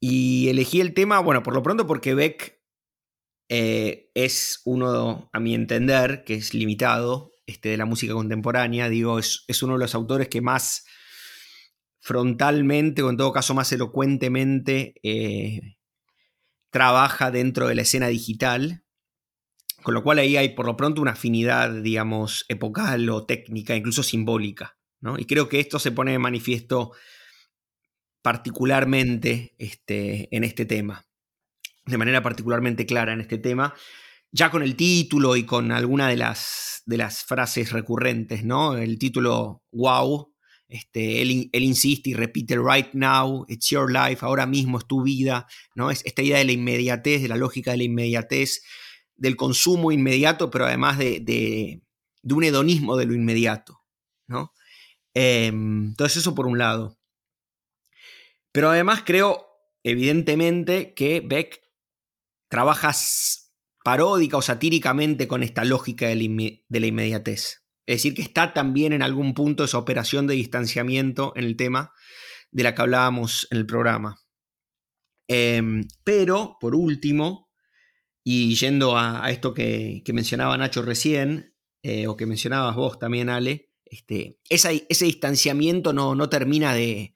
Y 0.00 0.48
elegí 0.48 0.80
el 0.80 0.92
tema, 0.92 1.20
bueno, 1.20 1.42
por 1.42 1.54
lo 1.54 1.62
pronto 1.62 1.86
porque 1.86 2.14
Beck 2.14 2.60
eh, 3.48 4.10
es 4.14 4.60
uno, 4.64 5.30
a 5.32 5.40
mi 5.40 5.54
entender, 5.54 6.24
que 6.24 6.34
es 6.34 6.54
limitado 6.54 7.32
este, 7.46 7.70
de 7.70 7.76
la 7.76 7.86
música 7.86 8.12
contemporánea. 8.12 8.88
Digo, 8.88 9.18
es, 9.18 9.62
uno 9.62 9.74
de 9.74 9.78
los 9.78 9.94
autores 9.94 10.28
que 10.28 10.40
más 10.40 10.84
frontalmente, 12.04 13.02
o 13.02 13.08
en 13.08 13.16
todo 13.16 13.32
caso 13.32 13.54
más 13.54 13.72
elocuentemente, 13.72 14.94
eh, 15.02 15.78
trabaja 16.70 17.30
dentro 17.30 17.66
de 17.66 17.74
la 17.74 17.80
escena 17.80 18.08
digital, 18.08 18.84
con 19.82 19.94
lo 19.94 20.02
cual 20.02 20.18
ahí 20.18 20.36
hay 20.36 20.50
por 20.50 20.66
lo 20.66 20.76
pronto 20.76 21.00
una 21.00 21.12
afinidad, 21.12 21.70
digamos, 21.70 22.44
epocal 22.50 23.08
o 23.08 23.24
técnica, 23.24 23.74
incluso 23.74 24.02
simbólica. 24.02 24.76
¿no? 25.00 25.18
Y 25.18 25.24
creo 25.24 25.48
que 25.48 25.60
esto 25.60 25.78
se 25.78 25.92
pone 25.92 26.12
de 26.12 26.18
manifiesto 26.18 26.92
particularmente 28.20 29.54
este, 29.56 30.28
en 30.36 30.44
este 30.44 30.66
tema, 30.66 31.06
de 31.86 31.96
manera 31.96 32.22
particularmente 32.22 32.84
clara 32.84 33.14
en 33.14 33.22
este 33.22 33.38
tema, 33.38 33.74
ya 34.30 34.50
con 34.50 34.62
el 34.62 34.76
título 34.76 35.36
y 35.36 35.46
con 35.46 35.72
alguna 35.72 36.08
de 36.08 36.16
las, 36.16 36.82
de 36.84 36.98
las 36.98 37.24
frases 37.24 37.72
recurrentes, 37.72 38.44
¿no? 38.44 38.76
El 38.76 38.98
título 38.98 39.62
Wow, 39.72 40.33
este, 40.68 41.22
él, 41.22 41.50
insiste 41.52 42.10
y 42.10 42.14
repite 42.14 42.56
right 42.56 42.92
now, 42.94 43.44
it's 43.48 43.68
your 43.68 43.92
life, 43.92 44.24
ahora 44.24 44.46
mismo 44.46 44.78
es 44.78 44.86
tu 44.86 45.02
vida, 45.02 45.46
¿no? 45.74 45.90
Es 45.90 46.04
esta 46.04 46.22
idea 46.22 46.38
de 46.38 46.44
la 46.44 46.52
inmediatez, 46.52 47.22
de 47.22 47.28
la 47.28 47.36
lógica 47.36 47.72
de 47.72 47.78
la 47.78 47.84
inmediatez, 47.84 48.62
del 49.16 49.36
consumo 49.36 49.92
inmediato, 49.92 50.50
pero 50.50 50.66
además 50.66 50.98
de, 50.98 51.80
un 52.22 52.44
hedonismo 52.44 52.96
de 52.96 53.06
lo 53.06 53.14
inmediato, 53.14 53.82
¿no? 54.26 54.52
Em, 55.14 55.88
entonces 55.88 56.18
eso 56.18 56.34
por 56.34 56.46
un 56.46 56.58
lado. 56.58 56.98
Pero 58.52 58.70
además 58.70 59.02
creo, 59.04 59.46
evidentemente, 59.82 60.94
que 60.94 61.20
Beck 61.20 61.60
trabaja 62.48 62.92
paródica 63.84 64.38
o 64.38 64.42
satíricamente 64.42 65.28
con 65.28 65.42
esta 65.42 65.64
lógica 65.64 66.08
de 66.08 66.16
la 66.16 66.86
inmediatez. 66.86 67.63
Es 67.86 67.96
decir, 67.96 68.14
que 68.14 68.22
está 68.22 68.52
también 68.54 68.92
en 68.92 69.02
algún 69.02 69.34
punto 69.34 69.64
esa 69.64 69.78
operación 69.78 70.26
de 70.26 70.34
distanciamiento 70.34 71.32
en 71.36 71.44
el 71.44 71.56
tema 71.56 71.92
de 72.50 72.62
la 72.62 72.74
que 72.74 72.82
hablábamos 72.82 73.46
en 73.50 73.58
el 73.58 73.66
programa. 73.66 74.18
Em, 75.28 75.86
pero, 76.04 76.56
por 76.60 76.74
último, 76.74 77.50
y 78.22 78.54
yendo 78.54 78.96
a, 78.96 79.30
esto 79.30 79.52
que, 79.52 80.02
mencionaba 80.12 80.56
Nacho 80.56 80.82
recién, 80.82 81.54
eh, 81.82 82.06
o 82.06 82.16
que 82.16 82.26
mencionabas 82.26 82.76
vos 82.76 82.98
también, 82.98 83.28
Ale, 83.28 83.70
este, 83.84 84.38
ese 84.48 85.04
distanciamiento 85.04 85.92
no, 85.92 86.14
no, 86.14 86.28
termina 86.28 86.72
de, 86.74 87.14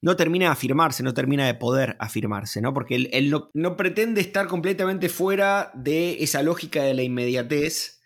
no 0.00 0.16
termina 0.16 0.46
de 0.46 0.52
afirmarse, 0.52 1.02
no 1.02 1.14
termina 1.14 1.46
de 1.46 1.54
poder 1.54 1.96
afirmarse, 1.98 2.60
¿no? 2.60 2.72
Porque 2.72 2.94
él, 2.94 3.34
no, 3.54 3.76
pretende 3.76 4.20
estar 4.20 4.46
completamente 4.46 5.08
fuera 5.08 5.70
de 5.74 6.22
esa 6.22 6.42
lógica 6.42 6.82
de 6.82 6.94
la 6.94 7.02
inmediatez, 7.02 8.00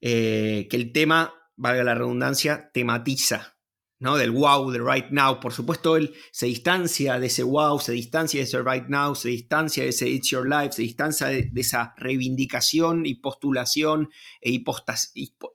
eh, 0.00 0.66
que 0.70 0.76
el 0.76 0.92
tema 0.92 1.34
valga 1.56 1.84
la 1.84 1.94
redundancia, 1.94 2.70
tematiza, 2.72 3.56
¿no? 3.98 4.16
Del 4.16 4.30
wow, 4.30 4.70
del 4.70 4.86
right 4.86 5.10
now. 5.10 5.40
Por 5.40 5.52
supuesto, 5.52 5.96
él 5.96 6.14
se 6.30 6.46
distancia 6.46 7.18
de 7.18 7.26
ese 7.26 7.42
wow, 7.42 7.78
se 7.80 7.92
distancia 7.92 8.40
de 8.40 8.44
ese 8.44 8.62
right 8.62 8.86
now, 8.88 9.14
se 9.14 9.28
distancia 9.28 9.82
de 9.82 9.88
ese 9.90 10.08
it's 10.08 10.30
your 10.30 10.48
life, 10.48 10.72
se 10.72 10.82
distancia 10.82 11.28
de, 11.28 11.50
esa 11.56 11.94
reivindicación 11.96 13.06
y 13.06 13.14
postulación 13.16 14.10
e 14.40 14.62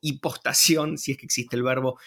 hipostación, 0.01 0.97
si 0.97 1.11
es 1.11 1.17
que 1.17 1.25
existe 1.25 1.55
el 1.55 1.63
verbo, 1.63 1.99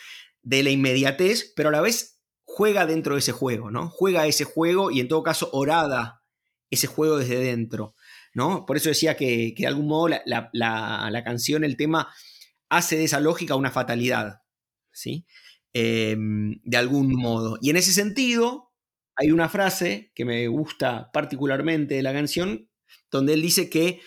de 0.43 0.63
la 0.63 0.71
inmediatez, 0.71 1.53
pero 1.57 1.71
a 1.71 1.73
la 1.73 1.81
vez 1.81 2.21
juega 2.45 2.87
dentro 2.87 3.15
de 3.15 3.21
ese 3.21 3.33
juego, 3.33 3.71
¿no? 3.71 3.89
Juega 3.89 4.27
ese 4.27 4.45
juego 4.45 4.91
y 4.91 5.01
en 5.01 5.09
todo 5.09 5.23
caso 5.23 5.49
orada 5.53 6.23
ese 6.71 6.87
juego 6.87 7.19
desde 7.19 7.39
dentro, 7.39 7.95
¿no? 8.33 8.67
Por 8.67 8.77
eso 8.77 8.89
decía 8.89 9.17
que, 9.17 9.55
de 9.57 9.67
algún 9.67 9.87
modo 9.87 10.09
la, 10.25 11.23
canción, 11.25 11.65
el 11.65 11.77
tema, 11.77 12.13
hace 12.77 12.97
de 12.97 13.05
esa 13.05 13.21
lógica 13.21 13.57
una 13.57 13.71
fatalidad, 13.71 14.43
¿sí? 14.93 15.27
Em, 15.73 16.61
de 16.63 16.77
algún 16.77 17.13
modo. 17.15 17.59
Y 17.61 17.71
en 17.71 17.77
ese 17.77 17.93
sentido, 17.93 18.73
hay 19.17 19.31
una 19.31 19.49
frase 19.49 20.13
que 20.15 20.25
me 20.25 20.47
gusta 20.49 21.11
particularmente 21.13 21.95
de 21.95 22.03
la 22.03 22.13
canción, 22.13 22.71
donde 23.11 23.35
él 23.35 23.43
dice 23.43 23.69
que, 23.71 24.01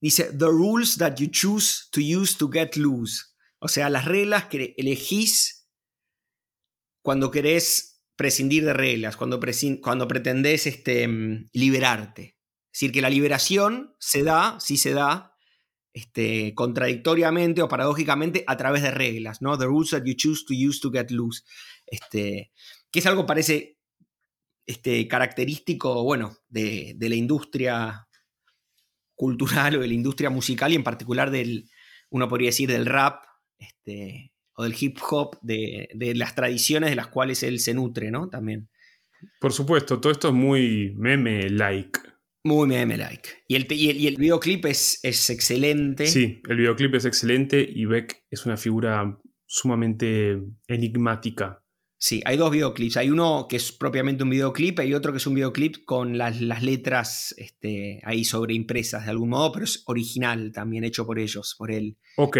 dice, 0.00 0.32
the 0.32 0.46
rules 0.46 0.96
that 0.98 1.16
you 1.16 1.28
choose 1.28 1.88
to 1.90 2.00
use 2.00 2.36
to 2.36 2.48
get 2.50 2.76
loose. 2.76 3.22
O 3.58 3.68
sea, 3.68 3.90
las 3.90 4.04
reglas 4.04 4.46
que 4.46 4.74
elegís 4.76 5.68
cuando 7.02 7.30
querés 7.30 7.92
prescindir 8.16 8.64
de 8.64 8.72
reglas, 8.72 9.16
cuando, 9.16 9.40
cuando 9.80 10.08
pretendés 10.08 10.66
este, 10.66 11.06
mm, 11.08 11.50
liberarte. 11.52 12.38
Es 12.72 12.80
decir, 12.80 12.92
que 12.92 13.02
la 13.02 13.10
liberación 13.10 13.94
se 13.98 14.22
da, 14.22 14.58
sí 14.60 14.76
se 14.76 14.92
da, 14.92 15.31
este, 15.92 16.54
contradictoriamente 16.54 17.62
o 17.62 17.68
paradójicamente 17.68 18.44
a 18.46 18.56
través 18.56 18.82
de 18.82 18.90
reglas, 18.90 19.42
¿no? 19.42 19.58
The 19.58 19.66
rules 19.66 19.90
that 19.90 20.04
you 20.04 20.14
choose 20.16 20.44
to 20.46 20.54
use 20.54 20.80
to 20.80 20.90
get 20.90 21.10
loose. 21.10 21.42
Este, 21.86 22.52
que 22.90 22.98
es 22.98 23.06
algo 23.06 23.26
parece 23.26 23.78
este, 24.66 25.06
característico, 25.08 26.02
bueno, 26.04 26.36
de, 26.48 26.94
de, 26.96 27.08
la 27.08 27.16
industria 27.16 28.08
cultural 29.14 29.76
o 29.76 29.80
de 29.80 29.88
la 29.88 29.94
industria 29.94 30.30
musical 30.30 30.72
y 30.72 30.76
en 30.76 30.84
particular 30.84 31.30
del, 31.30 31.68
uno 32.10 32.28
podría 32.28 32.48
decir, 32.48 32.70
del 32.70 32.86
rap, 32.86 33.24
este, 33.58 34.32
o 34.54 34.64
del 34.64 34.74
hip 34.78 34.98
hop, 35.10 35.38
de, 35.42 35.88
las 36.14 36.34
tradiciones 36.34 36.90
de 36.90 36.96
las 36.96 37.08
cuales 37.08 37.42
él 37.42 37.58
se 37.60 37.74
nutre, 37.74 38.10
¿no? 38.10 38.28
También. 38.28 38.68
Por 39.40 39.52
supuesto, 39.52 40.00
todo 40.00 40.12
esto 40.12 40.28
es 40.28 40.34
muy 40.34 40.94
meme-like. 40.96 42.00
Muy 42.44 42.66
meme-like. 42.66 43.28
Y 43.46 43.54
el, 43.54 43.66
y 43.70 44.06
el, 44.06 44.16
videoclip 44.16 44.66
es, 44.66 44.98
es, 45.02 45.30
excelente. 45.30 46.06
Sí, 46.06 46.42
el 46.48 46.56
videoclip 46.56 46.94
es 46.96 47.04
excelente 47.04 47.64
y 47.68 47.84
Beck 47.84 48.24
es 48.30 48.44
una 48.46 48.56
figura 48.56 49.18
sumamente 49.46 50.42
enigmática. 50.66 51.62
Sí, 51.98 52.20
hay 52.24 52.36
dos 52.36 52.50
videoclips. 52.50 52.96
Hay 52.96 53.10
uno 53.10 53.46
que 53.48 53.54
es 53.54 53.70
propiamente 53.70 54.24
un 54.24 54.30
videoclip, 54.30 54.80
y 54.80 54.92
otro 54.92 55.12
que 55.12 55.18
es 55.18 55.26
un 55.28 55.34
videoclip 55.34 55.84
con 55.84 56.18
las, 56.18 56.40
las 56.40 56.64
letras 56.64 57.32
este, 57.38 58.00
ahí 58.02 58.24
sobreimpresas 58.24 59.04
de 59.04 59.10
algún 59.12 59.28
modo, 59.28 59.52
pero 59.52 59.64
es 59.64 59.84
original 59.86 60.50
también, 60.52 60.82
hecho 60.82 61.06
por 61.06 61.20
ellos, 61.20 61.54
por 61.56 61.70
él. 61.70 61.96
Ok, 62.16 62.38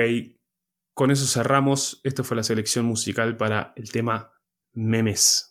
con 0.94 1.12
eso 1.12 1.26
cerramos. 1.26 2.00
Esto 2.02 2.24
fue 2.24 2.36
la 2.36 2.42
selección 2.42 2.86
musical 2.86 3.36
para 3.36 3.72
el 3.76 3.92
tema 3.92 4.32
memes. 4.72 5.50